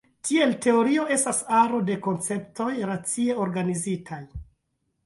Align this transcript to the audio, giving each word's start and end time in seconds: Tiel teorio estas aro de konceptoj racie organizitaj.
Tiel 0.27 0.53
teorio 0.65 1.03
estas 1.17 1.43
aro 1.59 1.83
de 1.91 1.99
konceptoj 2.09 2.71
racie 2.95 3.39
organizitaj. 3.47 4.25